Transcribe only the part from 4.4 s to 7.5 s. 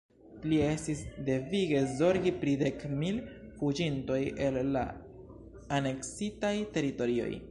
el la aneksitaj teritorioj.